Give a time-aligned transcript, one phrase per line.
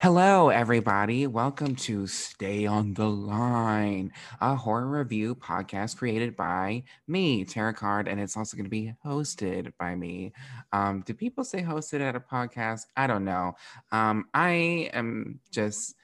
[0.00, 1.26] Hello, everybody.
[1.26, 8.06] Welcome to Stay on the Line, a horror review podcast created by me, Terrah Card,
[8.06, 10.32] and it's also going to be hosted by me.
[10.72, 12.82] Um, do people say hosted at a podcast?
[12.96, 13.56] I don't know.
[13.90, 15.96] Um, I am just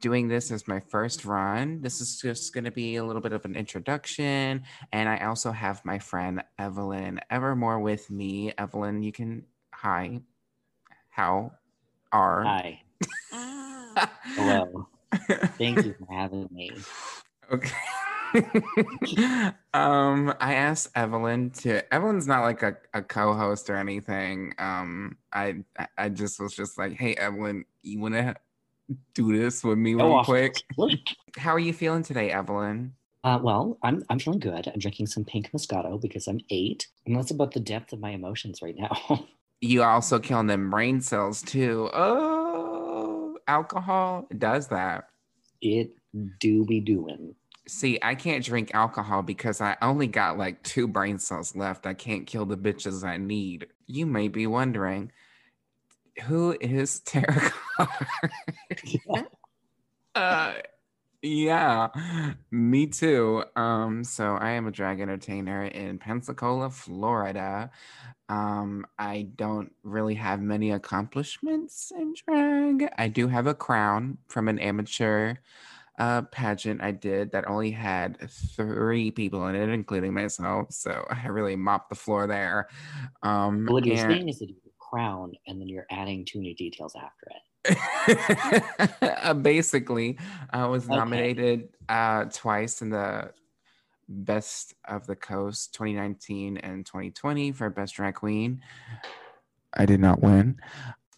[0.00, 1.82] doing this as my first run.
[1.82, 4.62] This is just going to be a little bit of an introduction,
[4.92, 8.54] and I also have my friend Evelyn Evermoore with me.
[8.56, 9.44] Evelyn, you can
[9.74, 10.22] hi.
[11.10, 11.52] How
[12.12, 12.44] are?
[12.44, 12.81] Hi.
[13.32, 14.88] Hello.
[15.58, 16.76] Thank you for having me.
[17.52, 17.70] Okay.
[19.74, 21.92] um, I asked Evelyn to.
[21.92, 24.54] Evelyn's not like a, a co-host or anything.
[24.58, 25.56] Um, I
[25.98, 28.34] I just was just like, hey, Evelyn, you want to
[29.14, 30.54] do this with me real Oh, quick?
[31.36, 32.94] How are you feeling today, Evelyn?
[33.24, 34.66] Uh, well, I'm I'm feeling good.
[34.66, 38.10] I'm drinking some pink Moscato because I'm eight, and that's about the depth of my
[38.10, 39.26] emotions right now.
[39.64, 41.88] You also killing them brain cells too.
[41.94, 42.41] Oh,
[43.48, 45.08] alcohol does that.
[45.60, 45.90] it
[46.40, 47.34] do be doing.
[47.68, 51.86] See, I can't drink alcohol because I only got like two brain cells left.
[51.86, 53.68] I can't kill the bitches I need.
[53.86, 55.12] You may be wondering,
[56.24, 57.88] who is Terrah Card?
[60.14, 60.54] uh,
[61.22, 61.88] yeah,
[62.50, 63.44] me too.
[63.56, 67.70] Um, so I am a drag entertainer in Pensacola, Florida.
[68.28, 72.88] Um, I don't really have many accomplishments in drag.
[72.98, 75.34] I do have a crown from an amateur
[75.98, 80.72] uh, pageant I did that only had three people in it, including myself.
[80.72, 82.68] So I really mopped the floor there.
[83.22, 86.54] Um, What you're and- saying is that you crown, and then you're adding too many
[86.54, 87.42] details after it.
[89.02, 90.18] Uh, Basically,
[90.50, 90.96] I was Okay.
[90.96, 93.32] nominated uh, twice in the
[94.08, 98.60] Best of the Coast 2019 and 2020 for Best Drag Queen.
[99.74, 100.60] I did not win,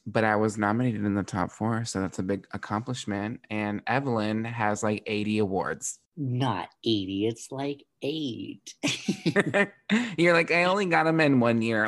[0.06, 3.40] but I was nominated in the top four, so that's a big accomplishment.
[3.50, 5.98] And Evelyn has like 80 awards.
[6.16, 7.26] Not eighty.
[7.26, 8.74] It's like eight.
[10.16, 11.86] You're like, I only got them in one year.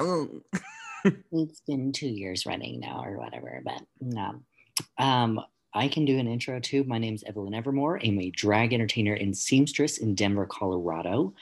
[1.32, 3.62] It's been two years running now, or whatever.
[3.64, 4.42] But no.
[4.98, 5.40] Um,
[5.74, 6.84] I can do an intro too.
[6.84, 8.00] My name's Evelyn Evermoore.
[8.06, 11.34] I'm a drag entertainer and seamstress in Denver, Colorado.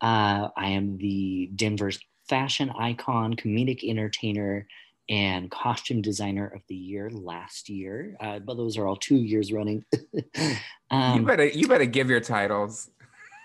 [0.00, 4.66] Uh, I am the Denver's fashion icon, comedic entertainer,
[5.08, 8.16] and costume designer of the year last year.
[8.20, 9.84] Uh, but those are all two years running.
[10.12, 10.56] you
[10.90, 12.90] um, better you better give your titles.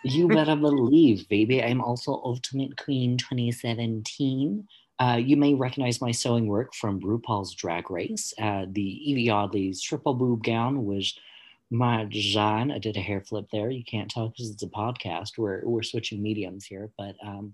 [0.03, 1.61] you better believe, baby.
[1.61, 4.65] I'm also Ultimate Queen 2017.
[4.99, 8.33] Uh, you may recognize my sewing work from RuPaul's Drag Race.
[8.41, 11.17] Uh, the Evie Oddly's triple boob gown was
[11.69, 12.71] my design.
[12.71, 13.69] I did a hair flip there.
[13.69, 15.37] You can't tell because it's a podcast.
[15.37, 17.53] We're we're switching mediums here, but um,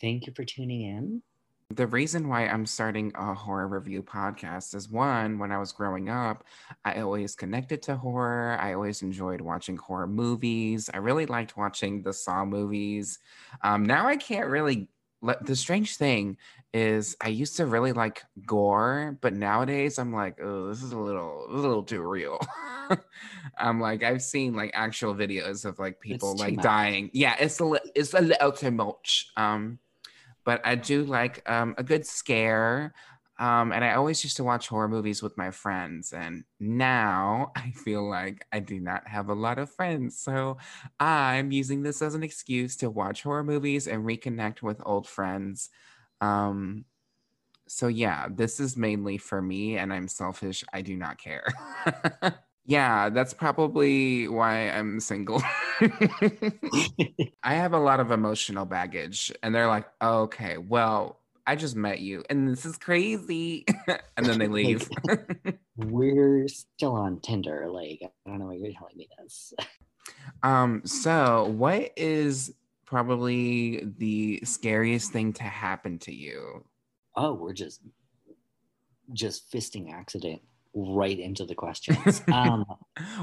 [0.00, 1.22] thank you for tuning in.
[1.70, 6.08] The reason why I'm starting a horror review podcast is one, when I was growing
[6.08, 6.44] up,
[6.84, 8.56] I always connected to horror.
[8.60, 10.88] I always enjoyed watching horror movies.
[10.94, 13.18] I really liked watching the Saw movies.
[13.62, 14.88] Um, now I can't really.
[15.22, 16.36] The strange thing
[16.72, 20.98] is, I used to really like gore, but nowadays I'm like, oh, this is a
[20.98, 22.38] little, a little too real.
[23.58, 27.10] I'm like, I've seen like actual videos of like people It's like dying.
[27.12, 29.30] Yeah, it's a, li- it's a little too much.
[29.36, 29.78] Um,
[30.44, 32.94] but I do like um, a good scare.
[33.38, 36.12] Um, and I always used to watch horror movies with my friends.
[36.12, 40.18] And now I feel like I do not have a lot of friends.
[40.18, 40.58] So
[40.98, 45.70] I'm using this as an excuse to watch horror movies and reconnect with old friends.
[46.20, 46.84] Um,
[47.68, 50.64] so yeah, this is mainly for me, and I'm selfish.
[50.72, 51.46] I do not care.
[52.64, 55.42] yeah, that's probably why I'm single.
[57.42, 62.00] I have a lot of emotional baggage, and they're like, okay, well, I just met
[62.00, 63.64] you, and this is crazy.
[64.16, 64.88] and then they leave.
[65.76, 67.68] We're still on Tinder.
[67.70, 69.54] Like I don't know why you're telling me this.
[70.42, 72.52] um, so what is
[72.84, 76.64] probably the scariest thing to happen to you?
[77.14, 77.80] Oh, we're just
[79.12, 80.42] just fisting accident
[80.74, 82.22] right into the questions.
[82.32, 82.64] um,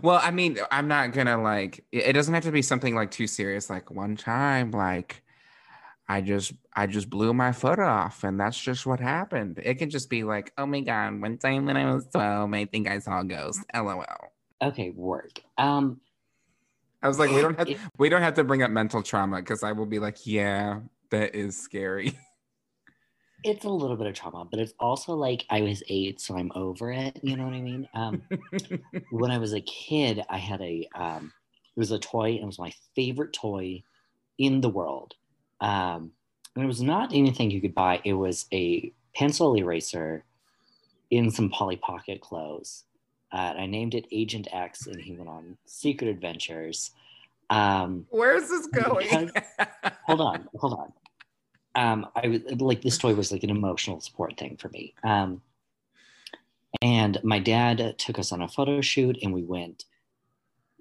[0.01, 3.11] well, I mean, I'm not gonna like it it doesn't have to be something like
[3.11, 3.69] too serious.
[3.69, 5.23] Like one time, like
[6.07, 9.59] I just I just blew my foot off and that's just what happened.
[9.63, 12.65] It can just be like, oh my god, one time when I was 12, I
[12.65, 13.61] think I saw a ghost.
[13.73, 14.05] LOL.
[14.61, 15.41] okay, work.
[15.57, 16.01] Um,
[17.01, 19.37] I was like, we don't have It- we don't have to bring up mental trauma
[19.37, 22.17] because I will be like, yeah, that is scary.
[23.43, 26.51] it's a little bit of trauma, but it's also like I was eight, so I'm
[26.55, 27.19] over it.
[27.23, 27.87] You know what I mean?
[27.93, 28.23] Um,
[29.11, 31.31] when I was a kid, I had a um,
[31.75, 33.83] it was a toy, and it was my favorite toy
[34.37, 35.13] in the world.
[35.63, 36.11] Um,
[36.55, 38.01] and it was not anything you could buy.
[38.03, 40.23] It was a pencil eraser
[41.09, 42.83] in some Polly Pocket clothes.
[43.31, 46.91] Uh, I named it Agent X, and he went on secret adventures.
[47.49, 49.07] Um, Where is this going?
[49.07, 49.31] Because-
[50.05, 50.93] hold on, hold on.
[51.75, 54.93] Um, I was like this toy was like an emotional support thing for me.
[55.03, 55.41] Um,
[56.81, 59.85] and my dad took us on a photo shoot, and we went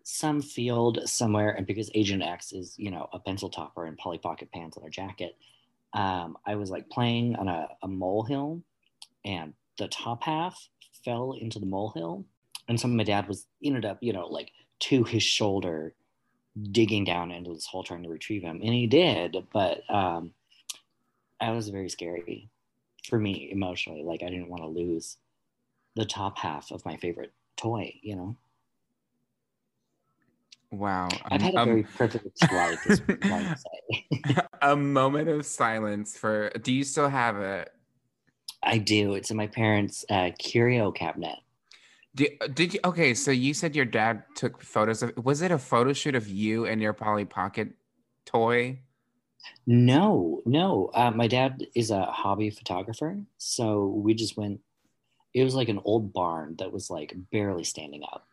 [0.04, 1.50] some field somewhere.
[1.50, 4.84] And because Agent X is, you know, a pencil topper and Polly Pocket pants on
[4.84, 5.36] a jacket,
[5.92, 8.62] um, I was like playing on a, a molehill,
[9.24, 10.68] and the top half
[11.04, 12.24] fell into the molehill.
[12.68, 15.94] And so my dad was ended up, you know, like to his shoulder,
[16.70, 18.60] digging down into this hole trying to retrieve him.
[18.62, 20.32] And he did, but um,
[21.40, 22.50] that was very scary
[23.08, 24.02] for me emotionally.
[24.02, 25.16] Like I didn't want to lose
[25.96, 28.36] the top half of my favorite toy, you know?
[30.72, 31.08] Wow.
[31.26, 33.58] I've had a Um, very privileged life, is what I would
[34.32, 34.42] say.
[34.62, 36.50] a moment of silence for.
[36.62, 37.72] Do you still have it?
[38.62, 39.14] I do.
[39.14, 41.38] It's in my parents' uh, curio cabinet.
[42.14, 42.80] Did, did you?
[42.84, 45.12] Okay, so you said your dad took photos of.
[45.24, 47.70] Was it a photo shoot of you and your Polly Pocket
[48.26, 48.80] toy?
[49.66, 50.90] No, no.
[50.94, 54.60] Uh, my dad is a hobby photographer, so we just went.
[55.34, 58.26] It was like an old barn that was like barely standing up.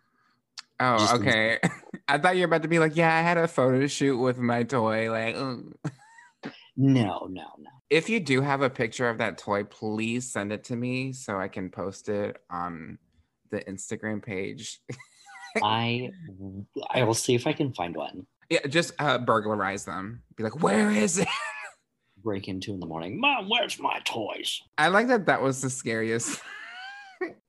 [0.80, 1.60] Oh, Just okay.
[2.08, 4.38] I thought you were about to be like, yeah, I had a photo shoot with
[4.38, 5.12] my toy.
[5.12, 5.76] Like, ugh.
[6.78, 7.70] No, no, no.
[7.90, 11.38] if you do have a picture of that toy, please send it to me so
[11.38, 12.98] I can post it on
[13.52, 14.80] the Instagram page.
[15.64, 16.10] I
[16.92, 18.26] I will see if I can find one.
[18.50, 20.22] Yeah, just uh, burglarize them.
[20.38, 21.28] Be like, where is it?
[22.24, 23.20] Break into in the morning.
[23.20, 24.62] Mom, where's my toys?
[24.78, 25.26] I like that.
[25.26, 26.42] That was the scariest.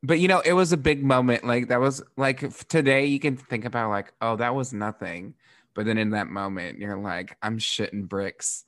[0.02, 1.44] But you know, it was a big moment.
[1.44, 3.06] Like that was like today.
[3.06, 5.34] You can think about like, oh, that was nothing.
[5.74, 8.64] But then in that moment, you're like, I'm shitting bricks.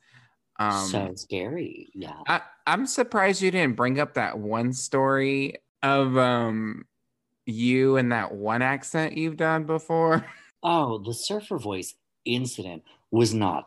[0.59, 1.89] Um, so scary.
[1.93, 2.15] Yeah.
[2.27, 6.85] I, I'm surprised you didn't bring up that one story of um
[7.45, 10.25] you and that one accent you've done before.
[10.65, 13.65] Oh, the surfer voice incident was not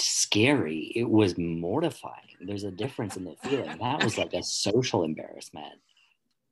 [0.00, 0.90] scary.
[0.96, 2.36] It was mortifying.
[2.40, 3.76] There's a difference in the feeling.
[3.78, 5.74] That was like a social embarrassment.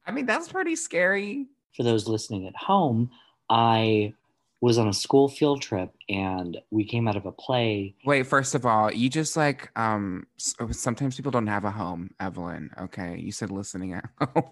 [0.06, 1.47] I mean, that's pretty scary.
[1.75, 3.11] For those listening at home,
[3.50, 4.14] I
[4.61, 7.94] was on a school field trip and we came out of a play.
[8.05, 10.26] Wait, first of all, you just like um
[10.70, 12.70] sometimes people don't have a home, Evelyn.
[12.81, 14.50] Okay, you said listening at home.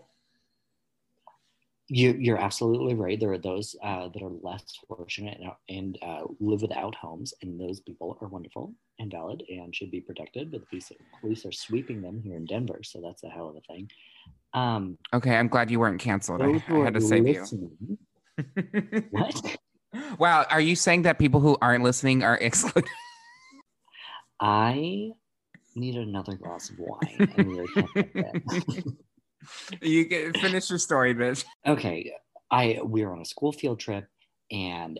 [1.88, 3.20] You, you're absolutely right.
[3.20, 7.60] There are those uh, that are less fortunate and, and uh, live without homes, and
[7.60, 10.50] those people are wonderful and valid and should be protected.
[10.50, 10.90] But the police,
[11.20, 13.90] police are sweeping them here in Denver, so that's a hell of a thing.
[14.54, 16.40] Um, Okay, I'm glad you weren't canceled.
[16.40, 19.04] I, I had to save listening- you.
[19.10, 19.56] What?
[20.18, 22.90] Wow, are you saying that people who aren't listening are excluded?
[24.40, 25.10] I
[25.76, 27.32] need another glass of wine.
[27.38, 28.84] I really can't get
[29.82, 31.44] you can finish your story, bitch.
[31.66, 32.12] okay,
[32.50, 34.06] I we were on a school field trip
[34.50, 34.98] and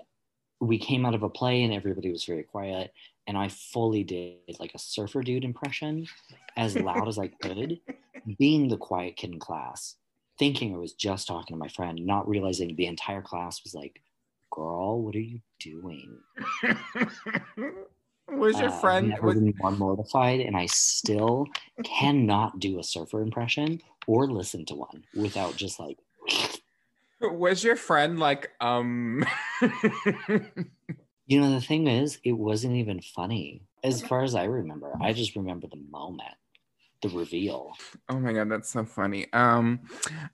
[0.61, 2.93] we came out of a play and everybody was very quiet
[3.27, 6.07] and I fully did like a surfer dude impression
[6.57, 7.81] as loud as I could,
[8.39, 9.97] being the quiet kid in class,
[10.39, 14.03] thinking I was just talking to my friend, not realizing the entire class was like,
[14.51, 16.19] "Girl, what are you doing?"
[18.29, 21.47] was your Uh, I've never Was, been more mortified, and I still
[21.85, 25.99] cannot do a surfer impression or listen to one without just like.
[27.21, 29.25] was your friend like um?
[31.27, 34.95] You know, the thing is, it wasn't even funny as far as I remember.
[35.01, 36.35] I just remember the moment,
[37.05, 37.77] the reveal.
[38.09, 39.27] Oh my god, that's so funny.
[39.33, 39.81] Um,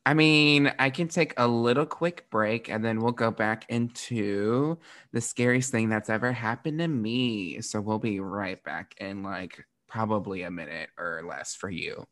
[0.06, 4.78] I mean, I can take a little quick break and then we'll go back into
[5.12, 7.60] the scariest thing that's ever happened to me.
[7.60, 12.04] So we'll be right back in like probably a minute or less for you.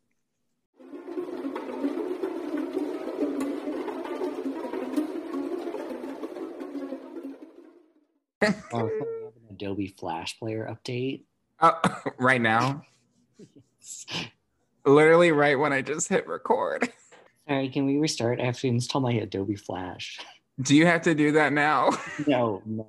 [8.43, 11.23] Oh, we have an Adobe Flash Player update.
[11.61, 11.81] Oh,
[12.19, 12.83] right now,
[14.85, 16.93] literally right when I just hit record.
[17.49, 18.41] Sorry, can we restart?
[18.41, 20.19] I have to install my Adobe Flash.
[20.61, 21.91] Do you have to do that now?
[22.27, 22.87] No, no.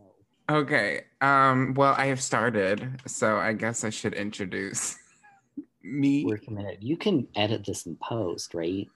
[0.49, 1.01] Okay.
[1.21, 4.97] Um, well, I have started, so I guess I should introduce
[5.83, 6.25] me.
[6.25, 6.79] We're committed.
[6.83, 8.87] You can edit this in post, right?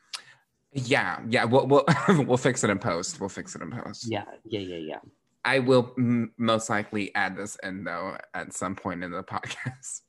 [0.74, 1.44] Yeah, yeah.
[1.46, 3.20] We'll we'll we'll fix it in post.
[3.20, 4.08] We'll fix it in post.
[4.10, 5.00] Yeah, yeah, yeah, yeah,
[5.46, 10.02] I will m- most likely add this in though at some point in the podcast.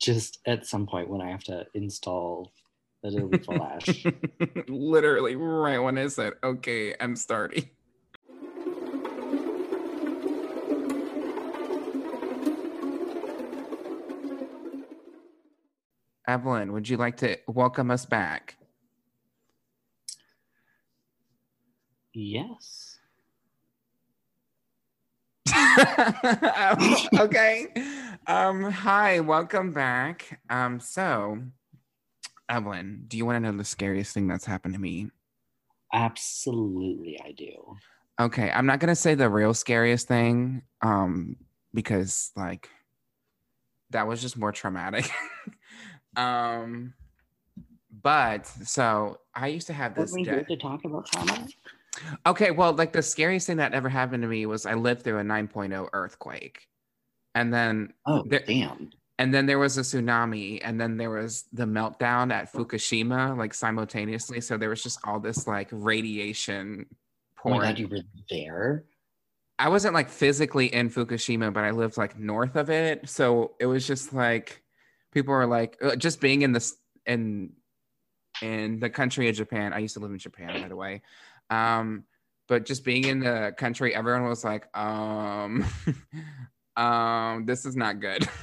[0.00, 2.52] Just at some point when I have to install
[3.04, 4.06] Adobe Flash.
[4.68, 7.70] Literally right when I said, "Okay, I'm starting."
[16.26, 18.56] Evelyn, would you like to welcome us back?
[22.14, 22.98] Yes.
[25.54, 27.66] Um, okay.
[28.30, 30.40] Um, hi, welcome back.
[30.48, 31.42] Um, so
[32.48, 35.10] Evelyn, do you want to know the scariest thing that's happened to me?
[35.92, 37.74] Absolutely, I do.
[38.20, 41.38] Okay, I'm not gonna say the real scariest thing, um,
[41.74, 42.70] because like
[43.90, 45.10] that was just more traumatic.
[46.16, 46.94] um,
[48.00, 50.12] but so I used to have this.
[50.12, 51.48] What we de- good to talk about trauma?
[52.26, 55.18] okay, well, like the scariest thing that ever happened to me was I lived through
[55.18, 56.68] a 9.0 earthquake,
[57.34, 58.90] and then Oh, There- damn.
[59.18, 63.54] and then there was a tsunami, and then there was the meltdown at Fukushima, like
[63.54, 64.40] simultaneously.
[64.40, 66.86] So there was just all this like radiation
[67.44, 68.84] Oh my god, you were there.
[69.58, 73.08] I wasn't like physically in Fukushima, but I lived like north of it.
[73.08, 74.62] So it was just like
[75.12, 77.52] people were like uh, just being in this in
[78.42, 79.72] in the country of Japan.
[79.72, 81.02] I used to live in Japan, by the way.
[81.50, 82.04] Um,
[82.46, 85.64] but just being in the country, everyone was like, um,
[86.76, 88.28] um, this is not good.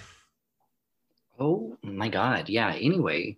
[1.39, 2.50] Oh my god.
[2.50, 2.74] Yeah.
[2.74, 3.38] Anyway,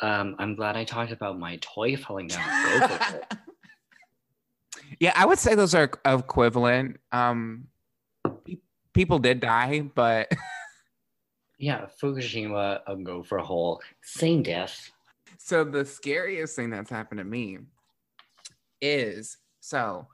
[0.00, 2.80] um, I'm glad I talked about my toy falling down.
[2.80, 3.34] Go for it.
[5.00, 7.00] yeah, I would say those are equivalent.
[7.12, 7.68] Um,
[8.92, 10.30] people did die, but
[11.60, 14.90] Yeah, Fukushima, I'll go for a whole same death.
[15.36, 17.58] So the scariest thing that's happened to me
[18.80, 20.06] is so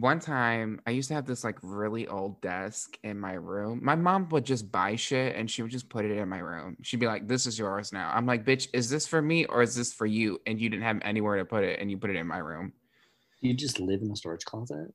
[0.00, 3.80] one time I used to have this like really old desk in my room.
[3.82, 6.78] My mom would just buy shit and she would just put it in my room.
[6.82, 9.62] She'd be like, "This is yours now." I'm like, "Bitch, is this for me or
[9.62, 12.10] is this for you?" And you didn't have anywhere to put it and you put
[12.10, 12.72] it in my room.
[13.40, 14.94] You just live in a storage closet?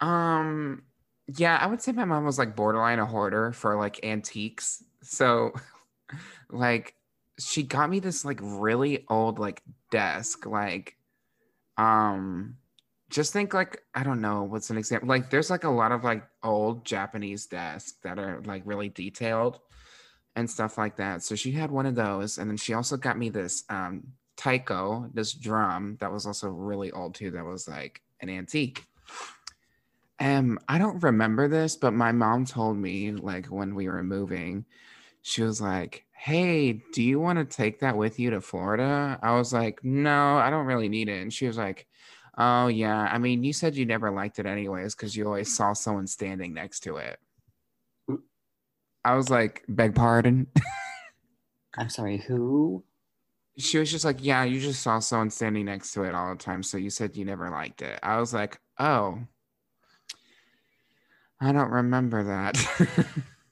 [0.00, 0.84] Um
[1.28, 4.82] yeah, I would say my mom was like borderline a hoarder for like antiques.
[5.02, 5.52] So
[6.50, 6.94] like
[7.38, 10.96] she got me this like really old like desk like
[11.76, 12.56] um
[13.10, 16.04] just think like I don't know what's an example like there's like a lot of
[16.04, 19.60] like old Japanese desks that are like really detailed
[20.34, 21.22] and stuff like that.
[21.22, 24.02] So she had one of those and then she also got me this um
[24.36, 28.84] taiko, this drum that was also really old too that was like an antique.
[30.18, 34.64] Um, I don't remember this, but my mom told me like when we were moving,
[35.22, 39.18] she was like, Hey, do you want to take that with you to Florida?
[39.22, 41.20] I was like, No, I don't really need it.
[41.20, 41.86] And she was like,
[42.36, 43.08] Oh, yeah.
[43.10, 45.56] I mean, you said you never liked it anyways because you always mm-hmm.
[45.56, 47.18] saw someone standing next to it.
[49.04, 50.48] I was like, Beg pardon.
[51.78, 52.82] I'm sorry, who?
[53.58, 56.42] she was just like, Yeah, you just saw someone standing next to it all the
[56.42, 56.62] time.
[56.62, 57.98] So you said you never liked it.
[58.02, 59.18] I was like, Oh,
[61.40, 63.06] I don't remember that.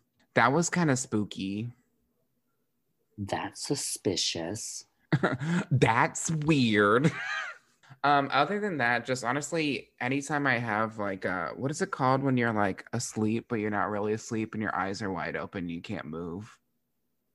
[0.35, 1.73] that was kind of spooky.
[3.17, 4.85] That's suspicious.
[5.71, 7.13] That's weird.
[8.05, 12.23] Um, other than that, just honestly, anytime I have like uh what is it called
[12.23, 15.69] when you're like asleep, but you're not really asleep and your eyes are wide open,
[15.69, 16.57] you can't move.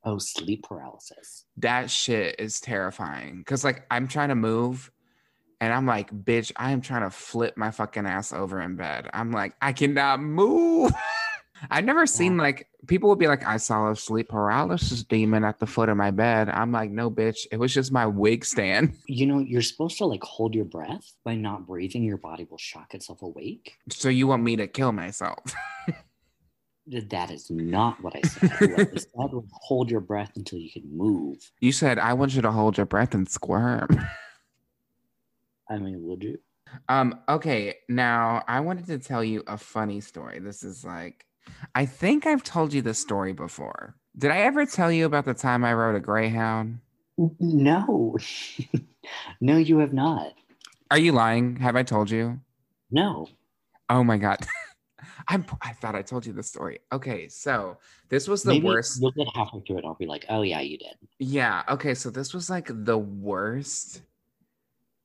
[0.06, 1.46] Oh, sleep paralysis.
[1.58, 4.90] that shit is terrifying because like i'm trying to move
[5.60, 9.10] and i'm like bitch i am trying to flip my fucking ass over in bed
[9.14, 10.94] i'm like i cannot move
[11.72, 15.60] i've never seen like people would be like i saw a sleep paralysis demon at
[15.60, 18.94] the foot of my bed i'm like no bitch it was just my wig stand
[19.08, 21.14] You know, you're supposed to like hold your breath.
[21.26, 23.78] By not breathing, your body will shock itself awake.
[23.90, 25.40] so you want me to kill myself
[26.88, 28.50] That is not what I said.
[28.72, 31.38] What I said was hold your breath until you can move.
[31.60, 33.88] you said i want you to hold your breath and squirm
[35.72, 36.40] I mean, would you?
[36.88, 40.40] Um, okay, now I wanted to tell you a funny story.
[40.40, 41.26] This is like
[41.76, 43.96] I think I've told you this story before.
[44.18, 46.80] Did I ever tell you about the time I rode a Greyhound?
[47.40, 48.18] No.
[49.42, 50.34] no, you have not.
[50.92, 51.58] Are you lying?
[51.58, 52.40] Have I told you?
[52.92, 53.28] No.
[53.90, 54.46] Oh my god.
[55.28, 56.80] I'm, I thought I told you the story.
[56.92, 57.78] Okay, so
[58.10, 59.02] this was the Maybe worst.
[59.02, 59.86] You'll get halfway through it.
[59.86, 60.96] I'll be like, oh, yeah, you did.
[61.20, 61.64] Yeah.
[61.70, 61.94] Okay.
[61.94, 64.02] So this was like the worst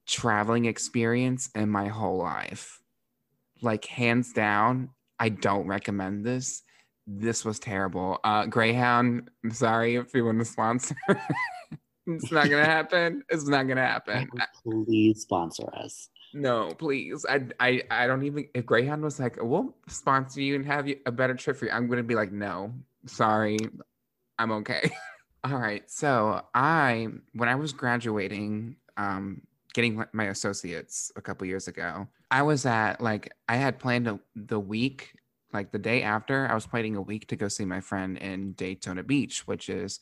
[0.07, 2.81] traveling experience in my whole life.
[3.61, 6.63] Like, hands down, I don't recommend this.
[7.07, 8.19] This was terrible.
[8.25, 10.97] Uh, Greyhound, I'm sorry if you want to sponsor.
[12.07, 13.23] it's not going to happen.
[13.29, 14.29] It's not going to happen.
[14.63, 16.09] Please sponsor us.
[16.33, 17.25] no, please.
[17.29, 18.49] I, I, I don't even.
[18.55, 21.71] If Greyhound was like, we'll sponsor you and have you a better trip for you,
[21.71, 22.73] I'm gonna be like, no,
[23.07, 23.59] sorry,
[24.39, 24.91] I'm okay.
[25.45, 25.89] All right.
[25.91, 29.43] So I, when I was graduating, um,
[29.75, 34.19] getting my- associates a couple years ago, I was at like I had planned a,
[34.35, 35.15] the week,
[35.53, 38.53] like the day after, I was planning a week to go see my friend in
[38.53, 40.01] Daytona Beach, which is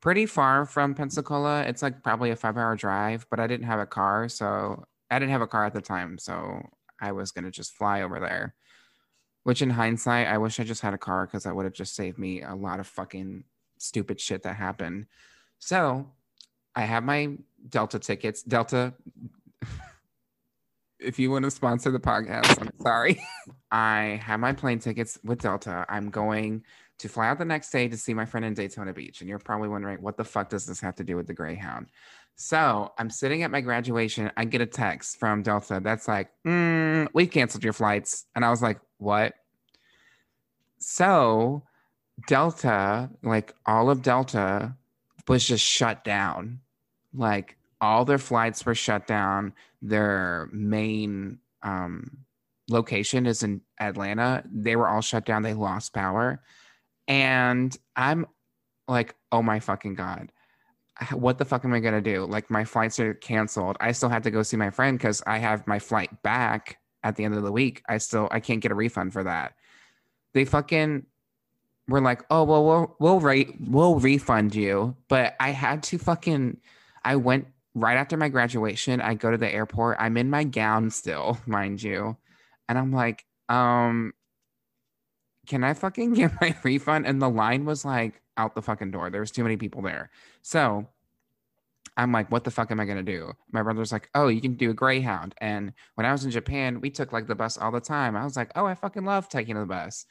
[0.00, 1.62] pretty far from Pensacola.
[1.62, 5.18] It's like probably a five hour drive, but I didn't have a car, so I
[5.18, 8.54] didn't have a car at the time, so I was gonna just fly over there.
[9.42, 11.94] Which in hindsight, I wish I just had a car because that would have just
[11.94, 13.44] saved me a lot of fucking
[13.78, 15.06] stupid shit that happened.
[15.58, 16.10] So
[16.76, 17.36] I have my
[17.68, 18.42] Delta tickets.
[18.42, 18.94] Delta,
[20.98, 23.22] if you want to sponsor the podcast, I'm sorry.
[23.70, 25.86] I have my plane tickets with Delta.
[25.88, 26.64] I'm going
[26.98, 29.20] to fly out the next day to see my friend in Daytona Beach.
[29.20, 31.88] And you're probably wondering, what the fuck does this have to do with the Greyhound?
[32.36, 34.30] So I'm sitting at my graduation.
[34.36, 38.26] I get a text from Delta that's like, mm, we've canceled your flights.
[38.34, 39.34] And I was like, what?
[40.78, 41.64] So
[42.26, 44.76] Delta, like all of Delta,
[45.28, 46.60] was just shut down.
[47.14, 49.52] Like all their flights were shut down.
[49.82, 52.18] Their main um,
[52.68, 54.42] location is in Atlanta.
[54.50, 55.42] They were all shut down.
[55.42, 56.42] They lost power.
[57.06, 58.26] And I'm
[58.88, 60.32] like, oh my fucking God.
[61.12, 62.24] What the fuck am I going to do?
[62.24, 63.76] Like, my flights are canceled.
[63.80, 67.16] I still have to go see my friend because I have my flight back at
[67.16, 67.82] the end of the week.
[67.88, 69.54] I still, I can't get a refund for that.
[70.34, 71.04] They fucking
[71.88, 74.96] were like, oh, well, we'll, we'll, re- we'll refund you.
[75.08, 76.58] But I had to fucking,
[77.04, 79.00] I went right after my graduation.
[79.00, 79.98] I go to the airport.
[80.00, 82.16] I'm in my gown still, mind you.
[82.68, 84.14] And I'm like, um,
[85.46, 87.06] can I fucking get my refund?
[87.06, 89.10] And the line was like out the fucking door.
[89.10, 90.10] There was too many people there.
[90.42, 90.88] So
[91.96, 93.32] I'm like, what the fuck am I gonna do?
[93.52, 95.34] My brother's like, oh, you can do a Greyhound.
[95.38, 98.16] And when I was in Japan, we took like the bus all the time.
[98.16, 100.06] I was like, oh, I fucking love taking the bus.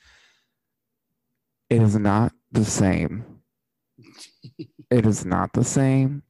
[1.70, 3.26] It is not the same.
[4.92, 6.24] it is not the same.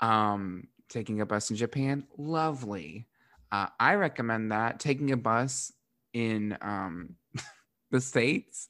[0.00, 3.06] Um, taking a bus in Japan, lovely.
[3.52, 4.80] Uh, I recommend that.
[4.80, 5.72] Taking a bus
[6.12, 7.16] in um
[7.90, 8.68] the states,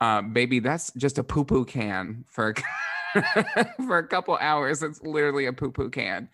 [0.00, 2.54] uh, baby, that's just a poo poo can for
[3.86, 4.82] for a couple hours.
[4.82, 6.28] It's literally a poo poo can.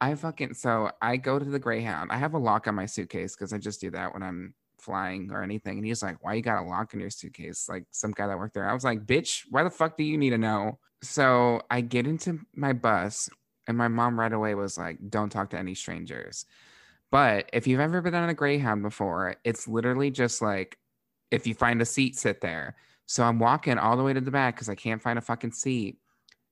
[0.00, 2.12] I fucking so I go to the Greyhound.
[2.12, 5.30] I have a lock on my suitcase because I just do that when I'm flying
[5.32, 5.78] or anything.
[5.78, 8.38] And he's like, "Why you got a lock in your suitcase?" Like some guy that
[8.38, 8.68] worked there.
[8.68, 12.06] I was like, "Bitch, why the fuck do you need to know?" So I get
[12.06, 13.28] into my bus,
[13.66, 16.46] and my mom right away was like, "Don't talk to any strangers."
[17.10, 20.78] But if you've ever been on a Greyhound before, it's literally just like
[21.30, 22.76] if you find a seat, sit there.
[23.06, 25.52] So I'm walking all the way to the back because I can't find a fucking
[25.52, 25.98] seat.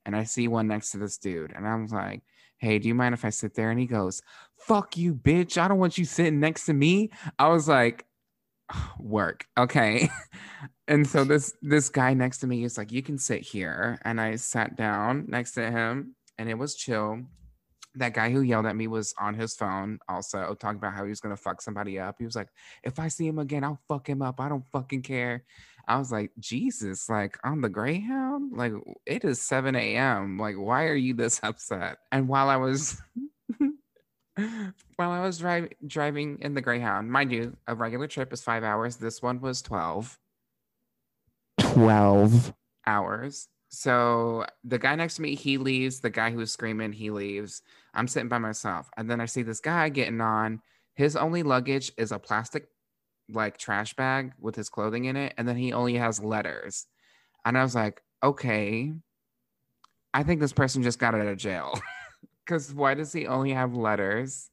[0.07, 1.53] And I see one next to this dude.
[1.53, 2.23] And I was like,
[2.59, 3.71] hey, do you mind if I sit there?
[3.71, 4.23] And he goes,
[4.57, 5.59] fuck you, bitch.
[5.59, 7.11] I don't want you sitting next to me.
[7.39, 8.05] I was like,
[8.99, 9.47] work.
[9.59, 10.09] Okay.
[10.89, 13.99] and so this this guy next to me is like, you can sit here.
[14.03, 17.25] And I sat down next to him and it was chill
[17.97, 21.11] that guy who yelled at me was on his phone also talking about how he
[21.11, 22.17] was gonna fuck somebody up.
[22.19, 22.49] He was like,
[22.83, 24.41] if I see him again, I'll fuck him up.
[24.41, 25.45] I don't fucking care.
[25.87, 28.73] I was like, Jesus, like on the Greyhound, like
[29.07, 30.39] it is 7 a.m.
[30.39, 31.99] Like, why are you this upset?
[32.11, 33.01] And while I was
[34.97, 38.65] while I was driving driving in the Greyhound, mind you, a regular trip is five
[38.65, 38.97] hours.
[38.97, 40.19] This one was 12.
[41.61, 42.53] 12
[42.87, 43.49] hours.
[43.75, 46.01] So the guy next to me, he leaves.
[46.01, 47.63] The guy who was screaming, he leaves.
[47.93, 48.89] I'm sitting by myself.
[48.97, 50.63] And then I see this guy getting on.
[50.95, 52.69] His only luggage is a plastic
[53.29, 55.35] like trash bag with his clothing in it.
[55.37, 56.87] And then he only has letters.
[57.45, 58.93] And I was like, okay,
[60.15, 61.79] I think this person just got out of jail.
[62.45, 64.51] Because why does he only have letters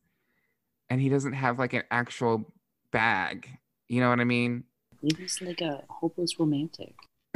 [0.89, 2.53] and he doesn't have like an actual
[2.89, 3.49] bag?
[3.89, 4.63] You know what I mean?
[5.03, 6.93] Maybe he's like a hopeless romantic.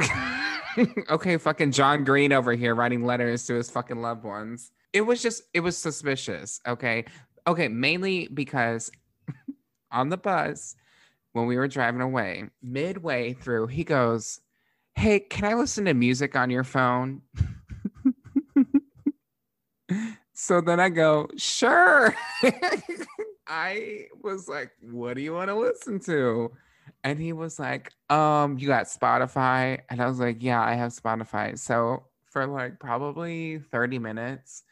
[1.10, 4.70] okay, fucking John Green over here writing letters to his fucking loved ones.
[4.92, 6.60] It was just, it was suspicious.
[6.66, 7.04] Okay.
[7.46, 7.68] Okay.
[7.68, 8.90] Mainly because
[9.90, 10.76] on the bus,
[11.32, 14.40] when we were driving away, midway through, he goes,
[14.94, 17.22] Hey, can I listen to music on your phone?
[20.32, 22.14] so then I go, Sure.
[23.46, 26.52] I was like, What do you want to listen to?
[27.06, 29.78] And he was like, um, you got Spotify?
[29.88, 31.56] And I was like, yeah, I have Spotify.
[31.56, 34.64] So for like probably 30 minutes,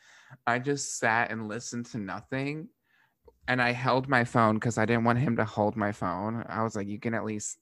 [0.45, 2.71] I just sat and listened to nothing.
[3.47, 6.45] And I held my phone because I didn't want him to hold my phone.
[6.49, 7.57] I was like, you can at least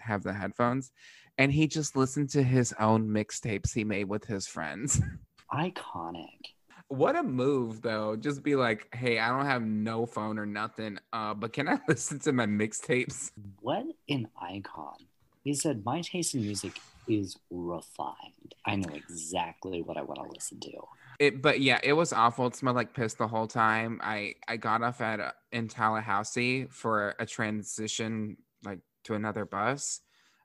[0.00, 0.90] have the headphones.
[1.38, 5.00] And he just listened to his own mixtapes he made with his friends.
[5.54, 6.57] Iconic.
[6.88, 8.16] What a move, though.
[8.16, 11.78] Just be like, hey, I don't have no phone or nothing, uh, but can I
[11.88, 13.30] listen to my mixtapes?
[13.60, 14.96] What an icon.
[15.44, 18.54] He said, My taste in music is refined.
[18.66, 20.72] I know exactly what I want to listen to.
[21.18, 22.46] It, but yeah, it was awful.
[22.46, 24.00] It smelled like piss the whole time.
[24.02, 30.00] I I got off at uh, in Tallahassee for a transition like to another bus.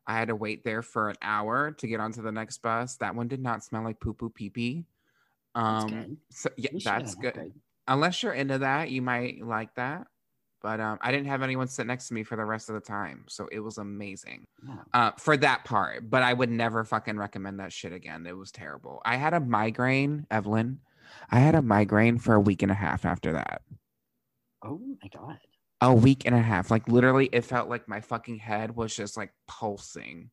[0.07, 2.97] I had to wait there for an hour to get onto the next bus.
[2.97, 4.85] That one did not smell like poo poo pee pee.
[5.55, 7.33] Um, so yeah, that's good.
[7.33, 7.53] good.
[7.87, 10.07] Unless you're into that, you might like that.
[10.61, 12.81] but um, I didn't have anyone sit next to me for the rest of the
[12.81, 14.75] time, so it was amazing Yeah.
[14.93, 16.09] uh, for that part.
[16.09, 18.25] But I would never fucking recommend that shit again.
[18.25, 19.01] It was terrible.
[19.03, 20.79] I had a migraine, Evelyn.
[21.29, 23.61] I had a migraine for a week and a half after that.
[24.63, 25.37] Oh my god.
[25.81, 26.71] A week and a half.
[26.71, 30.29] Like literally, it felt like my fucking head was just like pulsing.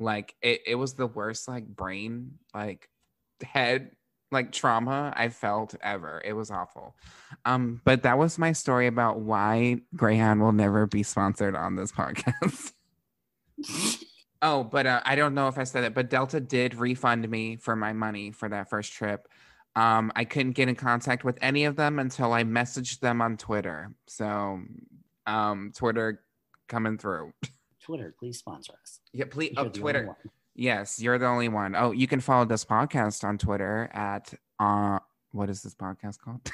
[0.00, 2.88] Like it, it was the worst like brain like
[3.44, 3.92] head
[4.34, 6.20] like trauma I felt ever.
[6.24, 6.94] It was awful.
[7.46, 11.90] Um, but that was my story about why Greyhound will never be sponsored on this
[11.90, 12.72] podcast.
[14.42, 17.56] oh, but uh, I don't know if I said it, but Delta did refund me
[17.56, 19.26] for my money for that first trip.
[19.76, 23.36] Um, I couldn't get in contact with any of them until I messaged them on
[23.36, 23.90] Twitter.
[24.06, 24.60] So,
[25.26, 26.20] um, Twitter
[26.68, 27.32] coming through.
[27.82, 29.00] Twitter, please sponsor us.
[29.12, 29.54] Yeah, please.
[29.56, 30.16] Oh, Twitter.
[30.54, 31.74] Yes, you're the only one.
[31.74, 34.98] Oh, you can follow this podcast on Twitter at uh
[35.32, 36.48] what is this podcast called?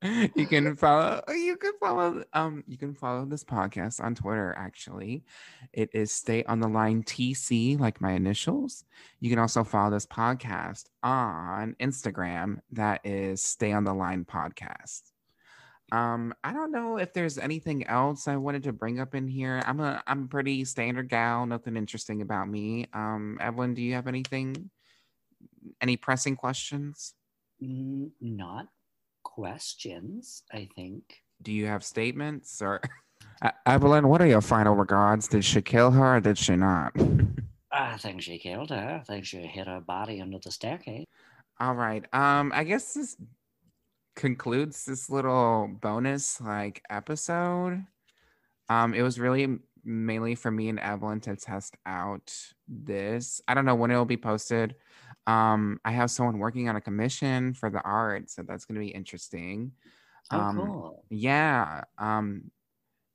[0.36, 5.24] you can follow you can follow um you can follow this podcast on Twitter actually.
[5.72, 8.84] It is Stay on the Line TC like my initials.
[9.18, 15.02] You can also follow this podcast on Instagram that is Stay on the Line podcast.
[15.90, 19.62] Um, I don't know if there's anything else I wanted to bring up in here.
[19.64, 22.86] I'm a I'm a pretty standard gal, nothing interesting about me.
[22.92, 24.70] Um, Evelyn, do you have anything
[25.80, 27.14] any pressing questions?
[27.62, 28.68] Mm, not
[29.22, 31.22] questions, I think.
[31.42, 32.80] Do you have statements or
[33.66, 35.28] Evelyn, what are your final regards?
[35.28, 36.92] Did she kill her or did she not?
[37.72, 39.00] I think she killed her.
[39.00, 41.04] I think she hit her body under the staircase.
[41.60, 42.04] All right.
[42.12, 43.16] Um, I guess this
[44.18, 47.86] concludes this little bonus like episode.
[48.68, 52.34] Um, it was really mainly for me and Evelyn to test out
[52.66, 53.40] this.
[53.46, 54.74] I don't know when it will be posted.
[55.28, 58.88] Um, I have someone working on a commission for the art, so that's gonna be
[58.88, 59.72] interesting.
[60.32, 61.04] Oh, Um, cool.
[61.10, 61.84] Yeah.
[61.96, 62.50] Um,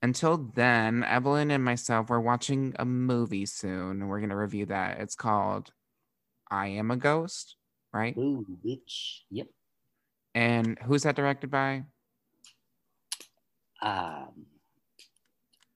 [0.01, 4.01] until then, Evelyn and myself, we're watching a movie soon.
[4.01, 5.01] And we're gonna review that.
[5.01, 5.71] It's called
[6.49, 7.57] I Am a Ghost,
[7.91, 8.17] right?
[8.17, 9.47] Ooh, which, yep.
[10.35, 11.83] And who's that directed by?
[13.81, 14.47] Um,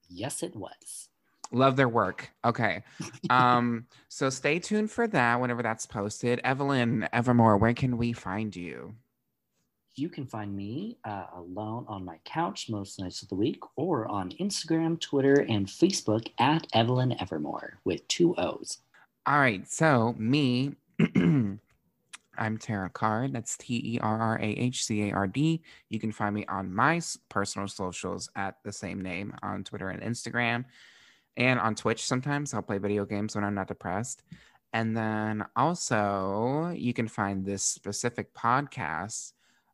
[0.08, 1.08] yes, it was.
[1.50, 2.30] Love their work.
[2.44, 2.82] Okay.
[3.30, 6.40] Um, so stay tuned for that whenever that's posted.
[6.44, 8.94] Evelyn Evermoore, where can we find you?
[9.96, 14.06] You can find me uh, alone on my couch most nights of the week or
[14.06, 18.78] on Instagram, Twitter, and Facebook at Evelyn Evermoore with two O's.
[19.26, 19.68] All right.
[19.70, 20.72] So me,
[22.38, 23.32] I'm Terrah Card.
[23.32, 25.62] That's T E R R A H C A R D.
[25.88, 30.02] You can find me on my personal socials at the same name on Twitter and
[30.02, 30.64] Instagram
[31.36, 32.54] and on Twitch sometimes.
[32.54, 34.22] I'll play video games when I'm not depressed.
[34.72, 39.32] And then also, you can find this specific podcast,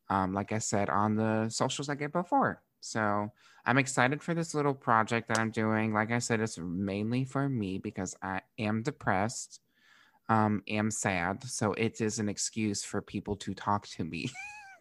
[0.09, 2.63] um, like I said, on the socials I gave before.
[2.81, 3.33] So
[3.65, 5.93] I'm excited for this little project that I'm doing.
[5.95, 9.61] Like I said, it's mainly for me because I am depressed,
[10.29, 11.43] um, am sad.
[11.45, 14.31] So it is an excuse for people to talk to me.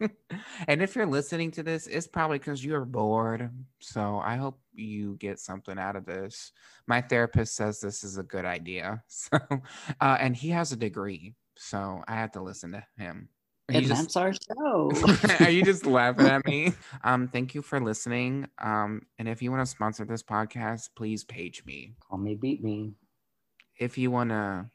[0.68, 3.50] and if you're listening to this, it's probably because you're bored.
[3.80, 6.52] So I hope you get something out of this.
[6.86, 9.02] My therapist says this is a good idea.
[9.08, 9.38] So,
[10.00, 11.34] uh, and he has a degree.
[11.56, 13.28] So I had to listen to him.
[13.68, 14.90] He And just- that's our show.
[15.40, 16.72] Are you just laughing at me?
[17.02, 18.46] Um, thank you for listening.
[18.58, 21.94] Um, and if you want to sponsor this podcast, please page me.
[22.00, 22.92] Call me, beat me.
[23.78, 24.66] If you want to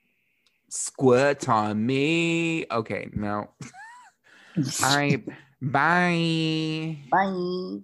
[0.70, 3.50] squirt on me, okay, no.
[4.84, 5.24] All right,
[5.62, 6.98] bye.
[7.12, 7.80] Bye.